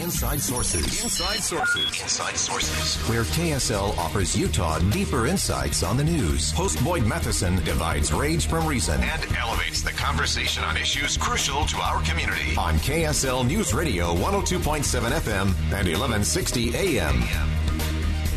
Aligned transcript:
Inside 0.00 0.40
Sources. 0.40 1.02
Inside 1.02 1.40
Sources. 1.42 2.02
Inside 2.02 2.36
Sources. 2.36 2.96
Where 3.08 3.22
KSL 3.24 3.96
offers 3.98 4.36
Utah 4.36 4.78
deeper 4.90 5.26
insights 5.26 5.82
on 5.82 5.96
the 5.96 6.04
news. 6.04 6.52
Host 6.52 6.82
Boyd 6.84 7.04
Matheson 7.06 7.56
divides 7.64 8.12
rage 8.12 8.46
from 8.46 8.66
reason 8.66 9.00
and 9.00 9.36
elevates 9.36 9.82
the 9.82 9.92
conversation 9.92 10.64
on 10.64 10.76
issues 10.76 11.16
crucial 11.16 11.64
to 11.66 11.76
our 11.78 12.02
community. 12.02 12.56
On 12.56 12.74
KSL 12.76 13.46
News 13.46 13.72
Radio 13.74 14.14
102.7 14.14 14.84
FM 15.10 15.46
and 15.46 15.88
1160 15.88 16.74
AM. 16.76 17.22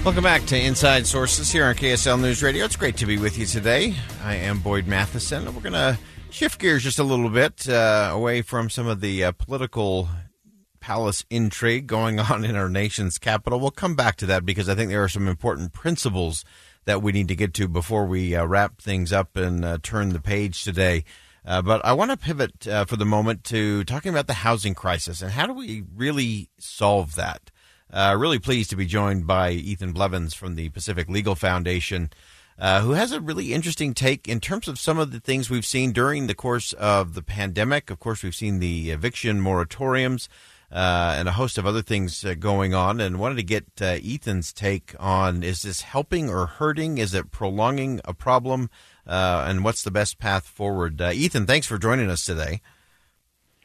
Welcome 0.03 0.23
back 0.23 0.45
to 0.45 0.57
Inside 0.57 1.05
Sources 1.05 1.51
here 1.51 1.65
on 1.65 1.75
KSL 1.75 2.21
News 2.21 2.41
Radio. 2.41 2.65
It's 2.65 2.75
great 2.77 2.95
to 2.97 3.05
be 3.05 3.17
with 3.17 3.37
you 3.37 3.45
today. 3.45 3.95
I 4.23 4.35
am 4.35 4.59
Boyd 4.59 4.87
Matheson. 4.87 5.45
and 5.45 5.55
We're 5.55 5.61
going 5.61 5.73
to 5.73 5.99
shift 6.29 6.59
gears 6.59 6.83
just 6.83 6.99
a 6.99 7.03
little 7.03 7.29
bit 7.29 7.67
uh, 7.67 8.11
away 8.13 8.41
from 8.41 8.69
some 8.69 8.87
of 8.87 9.01
the 9.01 9.25
uh, 9.25 9.31
political 9.33 10.07
palace 10.89 11.23
intrigue 11.29 11.85
going 11.85 12.19
on 12.31 12.43
in 12.43 12.55
our 12.55 12.67
nation's 12.67 13.19
capital. 13.19 13.59
We'll 13.59 13.69
come 13.69 13.93
back 13.93 14.15
to 14.17 14.25
that 14.25 14.43
because 14.43 14.67
I 14.67 14.73
think 14.73 14.89
there 14.89 15.03
are 15.03 15.09
some 15.09 15.27
important 15.27 15.71
principles 15.71 16.43
that 16.85 17.03
we 17.03 17.11
need 17.11 17.27
to 17.27 17.35
get 17.35 17.53
to 17.55 17.67
before 17.67 18.07
we 18.07 18.35
uh, 18.35 18.43
wrap 18.45 18.81
things 18.81 19.13
up 19.13 19.35
and 19.35 19.63
uh, 19.63 19.77
turn 19.83 20.09
the 20.09 20.19
page 20.19 20.63
today. 20.63 21.03
Uh, 21.45 21.61
but 21.61 21.85
I 21.85 21.93
want 21.93 22.09
to 22.09 22.17
pivot 22.17 22.67
uh, 22.67 22.85
for 22.85 22.95
the 22.95 23.05
moment 23.05 23.43
to 23.45 23.83
talking 23.83 24.09
about 24.09 24.25
the 24.25 24.33
housing 24.33 24.73
crisis 24.73 25.21
and 25.21 25.29
how 25.31 25.45
do 25.45 25.53
we 25.53 25.83
really 25.95 26.49
solve 26.57 27.13
that? 27.13 27.51
Uh, 27.93 28.15
really 28.17 28.39
pleased 28.39 28.71
to 28.71 28.75
be 28.75 28.87
joined 28.87 29.27
by 29.27 29.51
Ethan 29.51 29.93
Blevins 29.93 30.33
from 30.33 30.55
the 30.55 30.69
Pacific 30.69 31.07
Legal 31.07 31.35
Foundation, 31.35 32.09
uh, 32.57 32.81
who 32.81 32.93
has 32.93 33.11
a 33.11 33.21
really 33.21 33.53
interesting 33.53 33.93
take 33.93 34.27
in 34.27 34.39
terms 34.39 34.67
of 34.67 34.79
some 34.79 34.97
of 34.97 35.11
the 35.11 35.19
things 35.19 35.51
we've 35.51 35.65
seen 35.65 35.91
during 35.91 36.25
the 36.25 36.33
course 36.33 36.73
of 36.73 37.13
the 37.13 37.21
pandemic. 37.21 37.91
Of 37.91 37.99
course, 37.99 38.23
we've 38.23 38.33
seen 38.33 38.57
the 38.57 38.89
eviction 38.89 39.39
moratoriums 39.39 40.27
uh, 40.71 41.15
and 41.17 41.27
a 41.27 41.33
host 41.33 41.57
of 41.57 41.65
other 41.65 41.81
things 41.81 42.23
uh, 42.23 42.35
going 42.35 42.73
on. 42.73 42.99
And 42.99 43.19
wanted 43.19 43.35
to 43.35 43.43
get 43.43 43.65
uh, 43.81 43.97
Ethan's 44.03 44.53
take 44.53 44.95
on 44.99 45.43
is 45.43 45.63
this 45.63 45.81
helping 45.81 46.29
or 46.29 46.45
hurting? 46.45 46.97
Is 46.97 47.13
it 47.13 47.31
prolonging 47.31 48.01
a 48.05 48.13
problem? 48.13 48.69
Uh, 49.07 49.45
and 49.47 49.63
what's 49.63 49.83
the 49.83 49.91
best 49.91 50.19
path 50.19 50.47
forward? 50.47 51.01
Uh, 51.01 51.11
Ethan, 51.13 51.45
thanks 51.45 51.67
for 51.67 51.77
joining 51.77 52.09
us 52.09 52.25
today. 52.25 52.61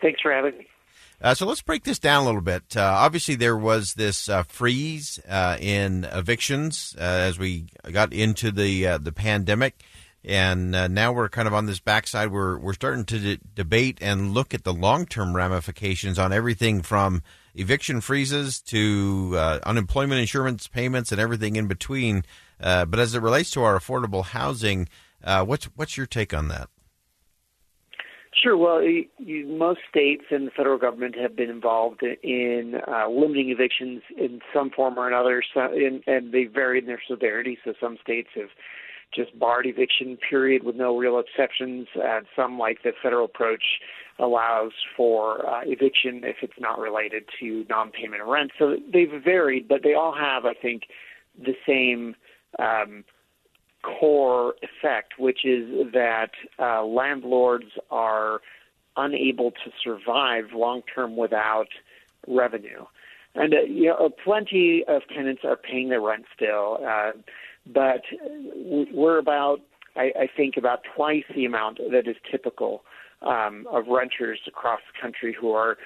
Thanks 0.01 0.21
for 0.21 0.33
having 0.33 0.59
me. 0.59 0.67
Uh, 1.21 1.33
so 1.33 1.47
let's 1.47 1.63
break 1.63 1.85
this 1.85 1.99
down 1.99 2.23
a 2.23 2.27
little 2.27 2.41
bit. 2.41 2.77
obviously, 2.77 3.35
there 3.35 3.57
was 3.57 3.95
this 3.95 4.29
freeze 4.49 5.19
in 5.61 6.05
evictions 6.05 6.95
as 6.99 7.39
we 7.39 7.67
got 7.91 8.13
into 8.13 8.51
the 8.51 8.99
the 8.99 9.13
pandemic 9.13 9.83
and 10.25 10.75
uh, 10.75 10.89
now 10.89 11.13
we're 11.13 11.29
kind 11.29 11.47
of 11.47 11.55
on 11.55 11.67
this 11.67 11.81
backside. 11.81 12.31
We're 12.31 12.59
we're 12.59 12.75
starting 12.75 13.05
to 13.07 13.19
de- 13.19 13.41
debate 13.55 13.99
and 14.01 14.33
look 14.33 14.55
at 14.55 14.65
the 14.65 14.73
long 14.73 15.07
term 15.07 15.37
ramifications 15.37 16.19
on 16.19 16.33
everything 16.33 16.83
from 16.83 17.23
eviction 17.55 18.01
freezes 18.01 18.61
to 18.63 19.35
uh, 19.37 19.61
unemployment 19.65 20.21
insurance 20.21 20.67
payments 20.67 21.13
and 21.13 21.21
everything 21.21 21.57
in 21.57 21.67
between. 21.67 22.25
Uh, 22.61 22.85
but 22.85 22.99
as 23.01 23.15
it 23.15 23.23
relates 23.23 23.51
to 23.51 23.63
our 23.63 23.79
affordable 23.79 24.25
housing, 24.25 24.89
uh, 25.23 25.45
what's 25.45 25.67
what's 25.77 25.97
your 25.97 26.07
take 26.07 26.33
on 26.33 26.49
that? 26.49 26.69
Sure. 28.43 28.57
Well, 28.57 28.83
you, 28.83 29.47
most 29.47 29.81
states 29.89 30.25
and 30.31 30.49
the 30.49 30.51
federal 30.51 30.77
government 30.77 31.17
have 31.17 31.37
been 31.37 31.51
involved 31.51 32.03
in 32.03 32.75
uh, 32.87 33.09
limiting 33.09 33.51
evictions 33.51 34.03
in 34.19 34.41
some 34.53 34.71
form 34.71 34.99
or 34.99 35.07
another, 35.07 35.43
so, 35.55 35.61
and 36.07 36.33
they 36.33 36.45
vary 36.45 36.81
in 36.81 36.87
their 36.87 37.01
severity. 37.09 37.59
So 37.65 37.75
some 37.81 37.97
states 38.03 38.29
have 38.35 38.51
just 39.13 39.37
barred 39.39 39.67
eviction 39.67 40.17
period 40.17 40.63
with 40.63 40.77
no 40.77 40.97
real 40.97 41.19
exceptions. 41.19 41.89
And 41.95 42.27
some, 42.37 42.59
like 42.59 42.83
the 42.83 42.93
federal 43.03 43.25
approach, 43.25 43.65
allows 44.19 44.73
for 44.97 45.49
uh, 45.49 45.63
eviction 45.65 46.23
if 46.25 46.37
it's 46.43 46.61
not 46.61 46.79
related 46.79 47.25
to 47.41 47.65
non-payment 47.69 48.23
of 48.23 48.29
rent. 48.29 48.53
So 48.59 48.77
they've 48.93 49.11
varied, 49.23 49.67
but 49.67 49.83
they 49.83 49.95
all 49.95 50.15
have, 50.15 50.45
I 50.45 50.55
think, 50.55 50.83
the 51.37 51.55
same 51.67 52.15
um, 52.59 53.05
core 53.83 54.55
effect, 54.63 55.15
which 55.19 55.45
is 55.45 55.93
that 55.93 56.31
uh, 56.59 56.85
landlords 56.85 57.73
are 57.91 58.41
unable 58.97 59.51
to 59.51 59.71
survive 59.83 60.45
long 60.55 60.83
term 60.95 61.17
without 61.17 61.69
revenue. 62.29 62.85
And 63.35 63.53
uh, 63.53 63.61
you 63.63 63.89
know, 63.89 64.11
plenty 64.23 64.85
of 64.87 65.03
tenants 65.13 65.43
are 65.45 65.57
paying 65.57 65.89
their 65.89 66.01
rent 66.01 66.25
still. 66.35 66.79
Uh, 66.87 67.13
but 67.67 68.03
we're 68.93 69.19
about, 69.19 69.61
I, 69.97 70.13
I 70.21 70.29
think, 70.37 70.57
about 70.57 70.81
twice 70.95 71.25
the 71.35 71.45
amount 71.45 71.79
that 71.91 72.07
is 72.09 72.17
typical 72.31 72.85
um, 73.23 73.67
of 73.71 73.87
renters 73.89 74.41
across 74.47 74.81
the 74.93 75.01
country 75.01 75.35
who 75.39 75.53
are 75.53 75.77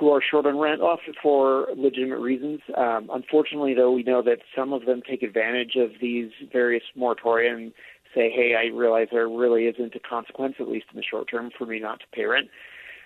who 0.00 0.10
are 0.10 0.20
short 0.20 0.44
on 0.44 0.58
rent, 0.58 0.80
often 0.80 1.14
for 1.22 1.68
legitimate 1.76 2.18
reasons. 2.18 2.60
Um, 2.76 3.08
unfortunately, 3.12 3.74
though, 3.74 3.92
we 3.92 4.02
know 4.02 4.22
that 4.22 4.38
some 4.56 4.72
of 4.72 4.86
them 4.86 5.02
take 5.08 5.22
advantage 5.22 5.76
of 5.76 5.90
these 6.00 6.30
various 6.52 6.82
moratoria 6.96 7.54
and 7.54 7.72
say, 8.12 8.28
"Hey, 8.30 8.56
I 8.56 8.76
realize 8.76 9.08
there 9.12 9.28
really 9.28 9.66
isn't 9.66 9.94
a 9.94 10.00
consequence, 10.00 10.56
at 10.58 10.68
least 10.68 10.86
in 10.90 10.96
the 10.96 11.04
short 11.04 11.28
term, 11.28 11.50
for 11.56 11.64
me 11.64 11.78
not 11.78 12.00
to 12.00 12.06
pay 12.12 12.24
rent." 12.24 12.48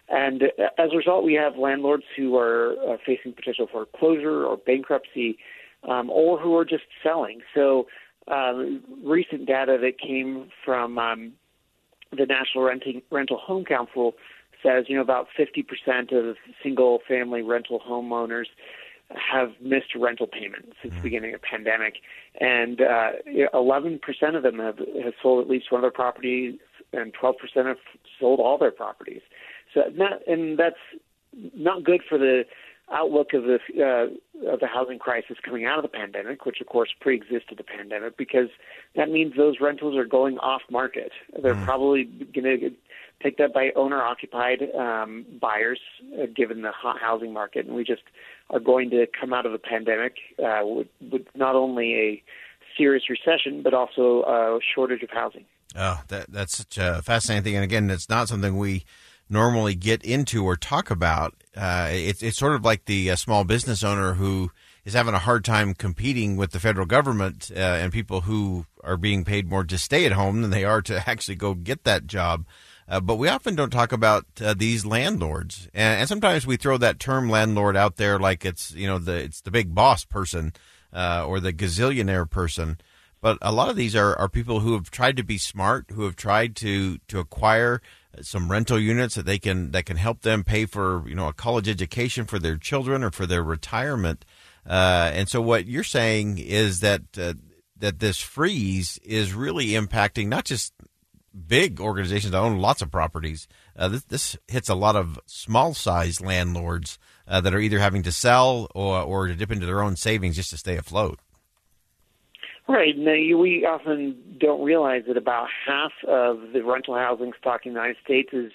And 0.08 0.44
as 0.78 0.92
a 0.92 0.96
result, 0.96 1.24
we 1.24 1.34
have 1.34 1.56
landlords 1.56 2.04
who 2.16 2.36
are 2.36 2.74
uh, 2.86 2.96
facing 3.04 3.32
potential 3.32 3.66
foreclosure 3.70 4.44
or 4.44 4.56
bankruptcy, 4.56 5.38
um, 5.88 6.10
or 6.10 6.38
who 6.38 6.56
are 6.56 6.64
just 6.64 6.84
selling. 7.02 7.40
So 7.54 7.86
um, 8.28 8.82
recent 9.04 9.46
data 9.46 9.78
that 9.80 9.98
came 9.98 10.48
from 10.64 10.98
um, 10.98 11.32
the 12.10 12.26
National 12.26 12.64
Renting, 12.64 13.02
Rental 13.10 13.38
Home 13.38 13.64
Council 13.64 14.14
says, 14.62 14.84
you 14.88 14.96
know, 14.96 15.02
about 15.02 15.26
50% 15.36 16.12
of 16.12 16.36
single-family 16.62 17.42
rental 17.42 17.80
homeowners 17.80 18.46
have 19.16 19.50
missed 19.60 19.94
rental 19.96 20.26
payments 20.26 20.68
since 20.80 20.82
the 20.82 20.88
mm-hmm. 20.90 21.02
beginning 21.02 21.34
of 21.34 21.40
the 21.40 21.46
pandemic, 21.46 21.96
and 22.40 22.80
uh, 22.80 23.10
11% 23.52 24.00
of 24.36 24.42
them 24.42 24.58
have, 24.58 24.78
have 24.78 25.14
sold 25.20 25.44
at 25.44 25.50
least 25.50 25.70
one 25.70 25.80
of 25.80 25.82
their 25.82 25.90
properties, 25.90 26.58
and 26.92 27.12
12% 27.14 27.34
have 27.66 27.76
sold 28.18 28.40
all 28.40 28.56
their 28.56 28.70
properties. 28.70 29.20
So, 29.74 29.82
not, 29.94 30.26
and 30.26 30.58
that's 30.58 30.76
not 31.54 31.84
good 31.84 32.02
for 32.08 32.18
the 32.18 32.44
outlook 32.90 33.32
of 33.32 33.44
the 33.44 33.58
uh, 33.78 34.52
of 34.52 34.60
the 34.60 34.66
housing 34.66 34.98
crisis 34.98 35.36
coming 35.44 35.64
out 35.64 35.78
of 35.78 35.82
the 35.82 35.88
pandemic, 35.88 36.44
which 36.44 36.60
of 36.60 36.66
course 36.66 36.90
pre-existed 37.00 37.56
the 37.56 37.64
pandemic, 37.64 38.16
because 38.16 38.48
that 38.96 39.10
means 39.10 39.34
those 39.36 39.60
rentals 39.60 39.96
are 39.96 40.04
going 40.04 40.38
off 40.38 40.62
market. 40.70 41.12
They're 41.40 41.54
mm. 41.54 41.64
probably 41.64 42.04
going 42.04 42.60
to 42.60 42.70
take 43.22 43.38
that 43.38 43.54
by 43.54 43.70
owner-occupied 43.76 44.62
um, 44.76 45.24
buyers, 45.40 45.78
uh, 46.20 46.26
given 46.34 46.62
the 46.62 46.72
hot 46.72 46.98
housing 47.00 47.32
market, 47.32 47.66
and 47.66 47.76
we 47.76 47.84
just 47.84 48.02
are 48.50 48.60
going 48.60 48.90
to 48.90 49.06
come 49.18 49.32
out 49.32 49.46
of 49.46 49.52
the 49.52 49.58
pandemic 49.58 50.16
uh, 50.44 50.62
with, 50.64 50.88
with 51.10 51.22
not 51.36 51.54
only 51.54 51.94
a 51.94 52.22
serious 52.76 53.04
recession, 53.08 53.62
but 53.62 53.74
also 53.74 54.22
a 54.24 54.58
shortage 54.74 55.02
of 55.02 55.10
housing. 55.10 55.44
Oh, 55.76 56.00
that, 56.08 56.30
that's 56.30 56.58
such 56.58 56.78
a 56.78 57.00
fascinating 57.02 57.44
thing, 57.44 57.54
and 57.54 57.64
again, 57.64 57.90
it's 57.90 58.08
not 58.08 58.28
something 58.28 58.56
we 58.56 58.84
normally 59.32 59.74
get 59.74 60.04
into 60.04 60.44
or 60.44 60.56
talk 60.56 60.90
about. 60.90 61.34
Uh, 61.56 61.88
it's 61.90 62.22
it's 62.22 62.38
sort 62.38 62.54
of 62.54 62.64
like 62.64 62.84
the 62.84 63.10
uh, 63.10 63.16
small 63.16 63.44
business 63.44 63.82
owner 63.82 64.14
who 64.14 64.50
is 64.84 64.94
having 64.94 65.14
a 65.14 65.18
hard 65.18 65.44
time 65.44 65.74
competing 65.74 66.36
with 66.36 66.50
the 66.52 66.60
federal 66.60 66.86
government 66.86 67.50
uh, 67.54 67.58
and 67.58 67.92
people 67.92 68.22
who 68.22 68.66
are 68.82 68.96
being 68.96 69.24
paid 69.24 69.48
more 69.48 69.64
to 69.64 69.78
stay 69.78 70.06
at 70.06 70.12
home 70.12 70.42
than 70.42 70.50
they 70.50 70.64
are 70.64 70.82
to 70.82 71.02
actually 71.08 71.36
go 71.36 71.54
get 71.54 71.84
that 71.84 72.06
job. 72.06 72.44
Uh, 72.88 73.00
but 73.00 73.16
we 73.16 73.28
often 73.28 73.54
don't 73.54 73.70
talk 73.70 73.92
about 73.92 74.26
uh, 74.40 74.54
these 74.54 74.84
landlords, 74.84 75.68
and, 75.72 76.00
and, 76.00 76.08
sometimes 76.08 76.46
we 76.46 76.56
throw 76.56 76.76
that 76.76 76.98
term 76.98 77.30
landlord 77.30 77.76
out 77.76 77.96
there 77.96 78.18
like 78.18 78.44
it's 78.44 78.72
you 78.74 78.86
know 78.86 78.98
the 78.98 79.14
it's 79.14 79.40
the 79.40 79.50
big 79.50 79.74
boss 79.74 80.04
person 80.04 80.52
uh, 80.92 81.24
or 81.26 81.40
the 81.40 81.52
gazillionaire 81.52 82.28
person. 82.28 82.78
But 83.20 83.38
a 83.40 83.52
lot 83.52 83.70
of 83.70 83.76
these 83.76 83.94
are, 83.94 84.18
are 84.18 84.28
people 84.28 84.60
who 84.60 84.74
have 84.74 84.90
tried 84.90 85.16
to 85.16 85.22
be 85.22 85.38
smart, 85.38 85.86
who 85.92 86.02
have 86.02 86.16
tried 86.16 86.56
to 86.56 86.98
to 87.08 87.20
acquire 87.20 87.80
some 88.20 88.50
rental 88.50 88.78
units 88.78 89.14
that 89.14 89.26
they 89.26 89.38
can 89.38 89.70
that 89.70 89.86
can 89.86 89.96
help 89.96 90.20
them 90.20 90.44
pay 90.44 90.66
for 90.66 91.08
you 91.08 91.14
know 91.14 91.28
a 91.28 91.32
college 91.32 91.68
education 91.68 92.26
for 92.26 92.38
their 92.38 92.56
children 92.56 93.02
or 93.02 93.10
for 93.10 93.26
their 93.26 93.42
retirement. 93.42 94.24
Uh, 94.66 95.10
and 95.12 95.28
so 95.28 95.40
what 95.40 95.66
you're 95.66 95.82
saying 95.82 96.38
is 96.38 96.80
that 96.80 97.02
uh, 97.18 97.34
that 97.76 97.98
this 97.98 98.20
freeze 98.20 98.98
is 99.02 99.32
really 99.32 99.68
impacting 99.68 100.28
not 100.28 100.44
just 100.44 100.72
big 101.46 101.80
organizations 101.80 102.32
that 102.32 102.38
own 102.38 102.58
lots 102.58 102.82
of 102.82 102.90
properties. 102.90 103.48
Uh, 103.76 103.88
this, 103.88 104.04
this, 104.04 104.36
hits 104.48 104.68
a 104.68 104.74
lot 104.74 104.96
of 104.96 105.18
small 105.26 105.72
size 105.72 106.20
landlords 106.20 106.98
uh, 107.26 107.40
that 107.40 107.54
are 107.54 107.58
either 107.58 107.78
having 107.78 108.02
to 108.02 108.12
sell 108.12 108.68
or, 108.74 109.00
or 109.00 109.26
to 109.26 109.34
dip 109.34 109.50
into 109.50 109.66
their 109.66 109.82
own 109.82 109.96
savings 109.96 110.36
just 110.36 110.50
to 110.50 110.58
stay 110.58 110.76
afloat. 110.76 111.18
Right. 112.68 112.96
Now, 112.96 113.12
we 113.12 113.66
often 113.68 114.16
don't 114.38 114.62
realize 114.64 115.02
that 115.08 115.16
about 115.16 115.48
half 115.66 115.92
of 116.06 116.52
the 116.52 116.62
rental 116.62 116.94
housing 116.94 117.32
stock 117.38 117.62
in 117.66 117.74
the 117.74 117.80
United 117.80 117.96
States 118.04 118.30
is 118.32 118.52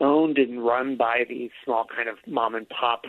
owned 0.00 0.38
and 0.38 0.64
run 0.64 0.96
by 0.96 1.24
these 1.28 1.50
small 1.64 1.84
kind 1.94 2.08
of 2.08 2.16
mom 2.26 2.54
and 2.54 2.68
pop 2.68 3.04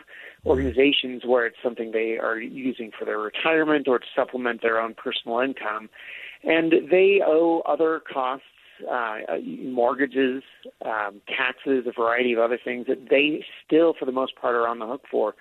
organizations 0.45 1.23
where 1.25 1.47
it's 1.47 1.57
something 1.63 1.91
they 1.91 2.17
are 2.17 2.37
using 2.37 2.91
for 2.97 3.05
their 3.05 3.17
retirement 3.17 3.87
or 3.87 3.99
to 3.99 4.05
supplement 4.15 4.61
their 4.61 4.79
own 4.79 4.93
personal 4.93 5.39
income. 5.39 5.89
And 6.43 6.73
they 6.91 7.21
owe 7.25 7.63
other 7.65 8.01
costs, 8.01 8.45
uh, 8.91 9.37
mortgages, 9.63 10.43
um, 10.83 11.21
taxes, 11.27 11.85
a 11.87 11.91
variety 11.91 12.33
of 12.33 12.39
other 12.39 12.59
things 12.63 12.85
that 12.87 13.09
they 13.09 13.43
still, 13.65 13.95
for 13.97 14.05
the 14.05 14.11
most 14.11 14.35
part, 14.35 14.53
are 14.55 14.67
on 14.67 14.79
the 14.79 14.85
hook 14.85 15.05
for. 15.09 15.33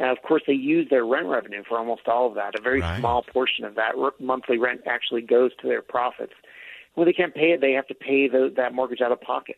Uh, 0.00 0.10
of 0.10 0.22
course, 0.22 0.42
they 0.46 0.54
use 0.54 0.88
their 0.88 1.04
rent 1.04 1.26
revenue 1.26 1.62
for 1.68 1.78
almost 1.78 2.08
all 2.08 2.26
of 2.26 2.34
that. 2.34 2.58
A 2.58 2.62
very 2.62 2.80
right. 2.80 2.98
small 2.98 3.22
portion 3.22 3.64
of 3.64 3.74
that 3.74 3.92
monthly 4.18 4.58
rent 4.58 4.80
actually 4.86 5.22
goes 5.22 5.50
to 5.60 5.68
their 5.68 5.82
profits. 5.82 6.32
When 6.94 7.06
they 7.06 7.12
can't 7.12 7.34
pay 7.34 7.52
it, 7.52 7.60
they 7.60 7.72
have 7.72 7.86
to 7.88 7.94
pay 7.94 8.28
the, 8.28 8.52
that 8.56 8.74
mortgage 8.74 9.00
out 9.00 9.12
of 9.12 9.20
pocket 9.20 9.56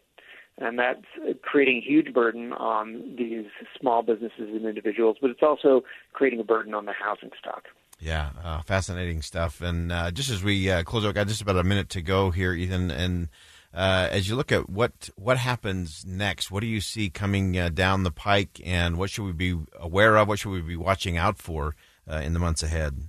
and 0.59 0.79
that's 0.79 1.05
creating 1.43 1.79
a 1.79 1.81
huge 1.81 2.13
burden 2.13 2.53
on 2.53 3.15
these 3.17 3.47
small 3.79 4.03
businesses 4.03 4.33
and 4.39 4.67
individuals, 4.67 5.17
but 5.21 5.31
it's 5.31 5.43
also 5.43 5.83
creating 6.13 6.41
a 6.41 6.45
burden 6.45 6.75
on 6.75 6.85
the 6.85 6.93
housing 6.93 7.31
stock. 7.39 7.65
Yeah, 7.99 8.31
uh, 8.43 8.63
fascinating 8.63 9.23
stuff. 9.23 9.61
And 9.61 9.93
uh, 9.93 10.11
just 10.11 10.29
as 10.31 10.43
we 10.43 10.71
uh, 10.71 10.83
close 10.83 11.05
out, 11.05 11.15
got 11.15 11.29
just 11.29 11.41
about 11.41 11.57
a 11.57 11.65
minute 11.65 11.89
to 11.91 12.03
go 12.03 12.31
here, 12.31 12.53
Ethan. 12.53 12.91
And 12.91 13.29
uh, 13.75 14.09
as 14.11 14.29
you 14.29 14.37
look 14.37 14.53
at 14.53 14.69
what 14.69 15.11
what 15.17 15.39
happens 15.39 16.05
next, 16.07 16.51
what 16.51 16.61
do 16.61 16.67
you 16.67 16.81
see 16.81 17.09
coming 17.09 17.59
uh, 17.59 17.69
down 17.71 18.03
the 18.03 18.11
pike, 18.11 18.61
and 18.65 18.99
what 18.99 19.11
should 19.11 19.25
we 19.25 19.33
be 19.33 19.59
aware 19.79 20.17
of? 20.17 20.29
What 20.29 20.39
should 20.39 20.51
we 20.51 20.61
be 20.61 20.77
watching 20.77 21.17
out 21.17 21.39
for 21.39 21.75
uh, 22.11 22.17
in 22.17 22.35
the 22.35 22.39
months 22.39 22.63
ahead? 22.63 23.03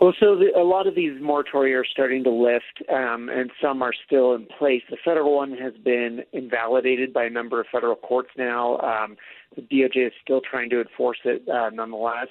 Well, 0.00 0.14
so 0.18 0.34
the, 0.34 0.50
a 0.58 0.64
lot 0.64 0.88
of 0.88 0.96
these 0.96 1.12
moratoria 1.20 1.80
are 1.80 1.86
starting 1.88 2.24
to 2.24 2.30
lift, 2.30 2.82
um, 2.92 3.28
and 3.28 3.52
some 3.62 3.82
are 3.82 3.92
still 4.04 4.34
in 4.34 4.46
place. 4.46 4.82
The 4.90 4.96
federal 5.04 5.36
one 5.36 5.56
has 5.58 5.74
been 5.74 6.24
invalidated 6.32 7.12
by 7.12 7.24
a 7.24 7.30
number 7.30 7.60
of 7.60 7.66
federal 7.70 7.94
courts 7.94 8.30
now. 8.36 8.78
Um, 8.78 9.16
the 9.54 9.62
DOJ 9.62 10.08
is 10.08 10.12
still 10.20 10.40
trying 10.40 10.70
to 10.70 10.80
enforce 10.80 11.18
it 11.24 11.48
uh, 11.48 11.70
nonetheless. 11.70 12.26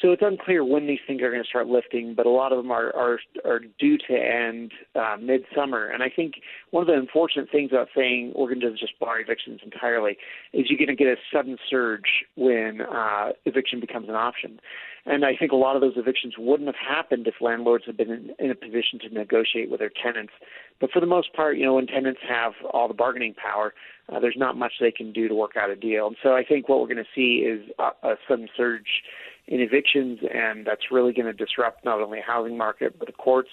So 0.00 0.12
it's 0.12 0.22
unclear 0.24 0.64
when 0.64 0.86
these 0.86 1.00
things 1.06 1.22
are 1.22 1.30
going 1.30 1.42
to 1.42 1.48
start 1.48 1.66
lifting, 1.66 2.14
but 2.14 2.24
a 2.24 2.30
lot 2.30 2.52
of 2.52 2.58
them 2.58 2.70
are 2.70 2.94
are, 2.94 3.18
are 3.44 3.60
due 3.80 3.98
to 3.98 4.14
end 4.14 4.72
uh, 4.94 5.16
midsummer. 5.20 5.86
And 5.86 6.02
I 6.02 6.08
think 6.08 6.34
one 6.70 6.82
of 6.82 6.86
the 6.86 6.94
unfortunate 6.94 7.50
things 7.50 7.72
about 7.72 7.88
saying 7.96 8.32
we're 8.36 8.46
going 8.46 8.60
to 8.60 8.70
just 8.72 8.98
bar 9.00 9.20
evictions 9.20 9.60
entirely 9.64 10.16
is 10.52 10.66
you're 10.68 10.78
going 10.78 10.88
to 10.88 10.94
get 10.94 11.08
a 11.08 11.16
sudden 11.32 11.56
surge 11.68 12.24
when 12.36 12.82
uh, 12.82 13.30
eviction 13.44 13.80
becomes 13.80 14.08
an 14.08 14.14
option. 14.14 14.60
And 15.04 15.24
I 15.24 15.34
think 15.34 15.52
a 15.52 15.56
lot 15.56 15.74
of 15.74 15.80
those 15.80 15.96
evictions 15.96 16.34
wouldn't 16.38 16.68
have 16.68 16.76
happened 16.76 17.26
if 17.26 17.34
landlords 17.40 17.84
had 17.86 17.96
been 17.96 18.10
in, 18.10 18.30
in 18.38 18.50
a 18.50 18.54
position 18.54 18.98
to 19.00 19.08
negotiate 19.08 19.70
with 19.70 19.80
their 19.80 19.90
tenants. 19.90 20.32
But 20.80 20.90
for 20.92 21.00
the 21.00 21.06
most 21.06 21.32
part, 21.32 21.56
you 21.56 21.64
know, 21.64 21.74
when 21.74 21.86
tenants 21.86 22.20
have 22.28 22.52
all 22.72 22.88
the 22.88 22.94
bargaining 22.94 23.34
power, 23.34 23.72
uh, 24.12 24.20
there's 24.20 24.36
not 24.36 24.56
much 24.56 24.74
they 24.80 24.90
can 24.90 25.12
do 25.12 25.26
to 25.26 25.34
work 25.34 25.56
out 25.56 25.70
a 25.70 25.76
deal. 25.76 26.08
And 26.08 26.16
so 26.22 26.34
I 26.34 26.44
think 26.44 26.68
what 26.68 26.80
we're 26.80 26.94
going 26.94 26.98
to 26.98 27.04
see 27.14 27.38
is 27.38 27.70
a, 27.78 28.06
a 28.06 28.16
sudden 28.28 28.48
surge 28.54 29.02
in 29.48 29.60
evictions, 29.60 30.20
and 30.32 30.66
that's 30.66 30.92
really 30.92 31.12
going 31.12 31.26
to 31.26 31.32
disrupt 31.32 31.84
not 31.84 32.00
only 32.00 32.18
the 32.18 32.24
housing 32.24 32.56
market 32.56 32.98
but 32.98 33.06
the 33.06 33.12
courts 33.12 33.50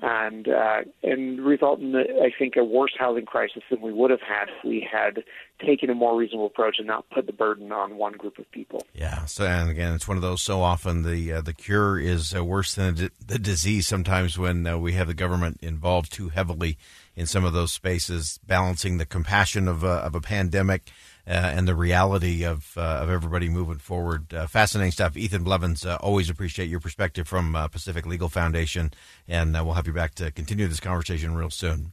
and 0.00 0.48
uh, 0.48 0.82
and 1.02 1.40
result 1.40 1.80
in, 1.80 1.96
I 1.96 2.30
think, 2.38 2.54
a 2.56 2.62
worse 2.62 2.92
housing 2.96 3.26
crisis 3.26 3.62
than 3.68 3.80
we 3.80 3.92
would 3.92 4.10
have 4.10 4.20
had 4.20 4.48
if 4.48 4.64
we 4.64 4.86
had 4.90 5.24
taken 5.64 5.90
a 5.90 5.94
more 5.94 6.16
reasonable 6.16 6.46
approach 6.46 6.76
and 6.78 6.86
not 6.86 7.10
put 7.10 7.26
the 7.26 7.32
burden 7.32 7.72
on 7.72 7.96
one 7.96 8.12
group 8.12 8.38
of 8.38 8.48
people. 8.52 8.86
Yeah. 8.94 9.24
So, 9.24 9.44
and 9.44 9.68
again, 9.68 9.94
it's 9.94 10.06
one 10.06 10.16
of 10.16 10.22
those. 10.22 10.40
So 10.40 10.62
often, 10.62 11.02
the 11.02 11.32
uh, 11.32 11.40
the 11.40 11.52
cure 11.52 11.98
is 11.98 12.32
uh, 12.34 12.44
worse 12.44 12.74
than 12.76 12.94
the, 12.94 13.10
the 13.26 13.38
disease. 13.40 13.88
Sometimes 13.88 14.38
when 14.38 14.66
uh, 14.66 14.78
we 14.78 14.92
have 14.92 15.08
the 15.08 15.14
government 15.14 15.58
involved 15.62 16.12
too 16.12 16.28
heavily 16.28 16.78
in 17.16 17.26
some 17.26 17.44
of 17.44 17.52
those 17.52 17.72
spaces, 17.72 18.38
balancing 18.46 18.98
the 18.98 19.06
compassion 19.06 19.66
of 19.66 19.82
a, 19.82 19.88
of 19.88 20.14
a 20.14 20.20
pandemic 20.20 20.82
uh, 20.86 21.17
and 21.28 21.68
the 21.68 21.74
reality 21.74 22.44
of 22.44 22.72
uh, 22.76 22.80
of 22.80 23.10
everybody 23.10 23.48
moving 23.48 23.78
forward. 23.78 24.32
Uh, 24.32 24.46
fascinating 24.46 24.92
stuff. 24.92 25.16
Ethan 25.16 25.44
Blevins, 25.44 25.84
uh, 25.84 25.96
always 26.00 26.30
appreciate 26.30 26.68
your 26.68 26.80
perspective 26.80 27.28
from 27.28 27.54
uh, 27.54 27.68
Pacific 27.68 28.06
Legal 28.06 28.28
Foundation, 28.28 28.90
and 29.28 29.56
uh, 29.56 29.62
we'll 29.62 29.74
have 29.74 29.86
you 29.86 29.92
back 29.92 30.14
to 30.14 30.30
continue 30.30 30.66
this 30.66 30.80
conversation 30.80 31.34
real 31.34 31.50
soon. 31.50 31.92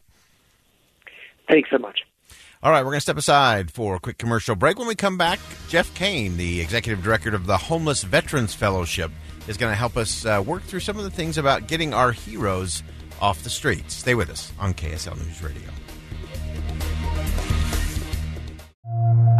Thanks 1.49 1.69
so 1.69 1.77
much. 1.77 1.99
All 2.63 2.71
right, 2.71 2.79
we're 2.79 2.91
going 2.91 2.97
to 2.97 3.01
step 3.01 3.17
aside 3.17 3.69
for 3.69 3.95
a 3.95 3.99
quick 3.99 4.17
commercial 4.17 4.55
break. 4.55 4.79
When 4.79 4.87
we 4.87 4.95
come 4.95 5.17
back, 5.17 5.39
Jeff 5.67 5.93
Kane, 5.93 6.37
the 6.37 6.61
executive 6.61 7.03
director 7.03 7.35
of 7.35 7.45
the 7.45 7.57
Homeless 7.57 8.03
Veterans 8.03 8.55
Fellowship, 8.55 9.11
is 9.47 9.57
going 9.57 9.71
to 9.71 9.75
help 9.75 9.97
us 9.97 10.25
work 10.45 10.63
through 10.63 10.79
some 10.79 10.97
of 10.97 11.03
the 11.03 11.11
things 11.11 11.37
about 11.37 11.67
getting 11.67 11.93
our 11.93 12.11
heroes 12.11 12.81
off 13.21 13.43
the 13.43 13.51
streets. 13.51 13.93
Stay 13.93 14.15
with 14.15 14.31
us 14.31 14.51
on 14.57 14.73
KSL 14.73 15.15
News 15.17 15.43
Radio. 15.43 15.69